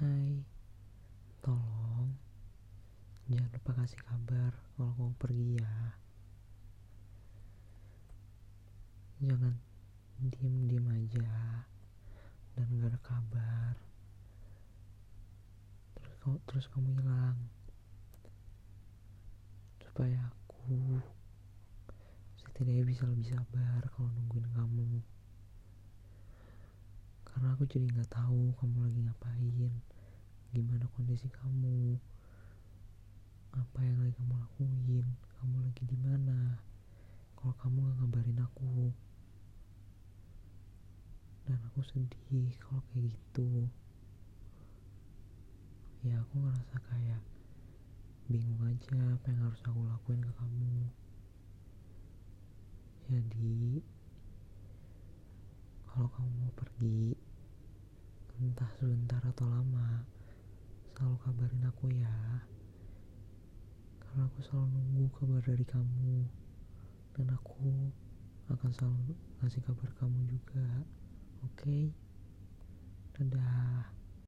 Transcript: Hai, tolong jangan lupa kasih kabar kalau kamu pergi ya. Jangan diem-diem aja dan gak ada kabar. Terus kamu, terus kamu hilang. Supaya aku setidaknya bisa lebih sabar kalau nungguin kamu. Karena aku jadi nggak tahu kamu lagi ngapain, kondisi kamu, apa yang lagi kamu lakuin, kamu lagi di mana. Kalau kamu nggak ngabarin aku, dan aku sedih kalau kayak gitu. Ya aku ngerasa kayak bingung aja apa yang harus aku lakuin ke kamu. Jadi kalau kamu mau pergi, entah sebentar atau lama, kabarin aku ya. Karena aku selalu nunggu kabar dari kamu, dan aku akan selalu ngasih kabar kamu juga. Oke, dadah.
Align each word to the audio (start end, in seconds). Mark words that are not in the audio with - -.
Hai, 0.00 0.32
tolong 1.44 2.08
jangan 3.28 3.52
lupa 3.52 3.84
kasih 3.84 4.00
kabar 4.00 4.56
kalau 4.72 4.96
kamu 4.96 5.12
pergi 5.20 5.48
ya. 5.60 5.76
Jangan 9.20 9.60
diem-diem 10.24 10.88
aja 10.88 11.28
dan 12.56 12.80
gak 12.80 12.96
ada 12.96 13.00
kabar. 13.04 13.76
Terus 16.00 16.16
kamu, 16.24 16.36
terus 16.48 16.66
kamu 16.72 16.88
hilang. 16.96 17.36
Supaya 19.84 20.32
aku 20.32 20.96
setidaknya 22.40 22.88
bisa 22.88 23.04
lebih 23.04 23.36
sabar 23.36 23.84
kalau 23.92 24.08
nungguin 24.16 24.48
kamu. 24.56 25.04
Karena 27.28 27.52
aku 27.52 27.68
jadi 27.68 27.84
nggak 27.84 28.16
tahu 28.16 28.56
kamu 28.56 28.76
lagi 28.88 29.00
ngapain, 29.04 29.89
kondisi 31.10 31.26
kamu, 31.42 31.98
apa 33.50 33.82
yang 33.82 33.98
lagi 33.98 34.14
kamu 34.14 34.30
lakuin, 34.30 35.06
kamu 35.42 35.56
lagi 35.58 35.82
di 35.90 35.98
mana. 35.98 36.62
Kalau 37.34 37.50
kamu 37.58 37.82
nggak 37.82 37.96
ngabarin 37.98 38.38
aku, 38.46 38.94
dan 41.50 41.58
aku 41.66 41.82
sedih 41.82 42.54
kalau 42.62 42.78
kayak 42.94 43.10
gitu. 43.10 43.66
Ya 46.06 46.22
aku 46.22 46.46
ngerasa 46.46 46.78
kayak 46.78 47.22
bingung 48.30 48.62
aja 48.70 48.94
apa 48.94 49.34
yang 49.34 49.50
harus 49.50 49.66
aku 49.66 49.82
lakuin 49.90 50.22
ke 50.22 50.30
kamu. 50.38 50.74
Jadi 53.10 53.82
kalau 55.90 56.06
kamu 56.06 56.30
mau 56.38 56.54
pergi, 56.54 57.18
entah 58.38 58.70
sebentar 58.78 59.18
atau 59.26 59.50
lama, 59.50 60.06
kabarin 61.30 61.62
aku 61.62 61.86
ya. 61.94 62.42
Karena 64.02 64.26
aku 64.26 64.42
selalu 64.42 64.66
nunggu 64.74 65.06
kabar 65.14 65.38
dari 65.46 65.62
kamu, 65.62 66.26
dan 67.14 67.30
aku 67.30 67.70
akan 68.50 68.70
selalu 68.74 69.14
ngasih 69.38 69.62
kabar 69.62 69.94
kamu 70.02 70.26
juga. 70.26 70.66
Oke, 71.46 71.94
dadah. 73.14 73.49